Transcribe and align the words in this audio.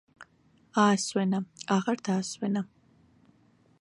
აასვენა, 0.83 1.41
აღარ 1.75 2.03
დაასვენა. 2.09 2.65